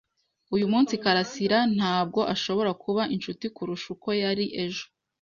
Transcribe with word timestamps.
Uyu 0.55 0.65
munsi, 0.71 0.93
karasira 1.03 1.59
ntabwo 1.75 2.19
ashobora 2.33 2.71
kuba 2.83 3.01
inshuti 3.15 3.45
kurusha 3.55 3.87
uko 3.95 4.09
yari 4.21 4.45
ejo. 4.63 4.85